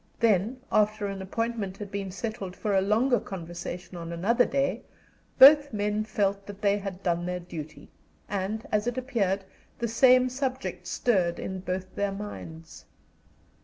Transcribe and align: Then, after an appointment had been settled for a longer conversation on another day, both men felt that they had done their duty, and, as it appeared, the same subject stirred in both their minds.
Then, 0.19 0.57
after 0.71 1.05
an 1.05 1.21
appointment 1.21 1.77
had 1.77 1.91
been 1.91 2.09
settled 2.09 2.55
for 2.55 2.73
a 2.73 2.81
longer 2.81 3.19
conversation 3.19 3.97
on 3.97 4.11
another 4.11 4.45
day, 4.47 4.81
both 5.37 5.71
men 5.73 6.05
felt 6.05 6.47
that 6.47 6.59
they 6.59 6.79
had 6.79 7.03
done 7.03 7.23
their 7.27 7.39
duty, 7.39 7.91
and, 8.27 8.65
as 8.71 8.87
it 8.87 8.97
appeared, 8.97 9.45
the 9.77 9.87
same 9.87 10.27
subject 10.27 10.87
stirred 10.87 11.37
in 11.37 11.59
both 11.59 11.93
their 11.93 12.11
minds. 12.11 12.83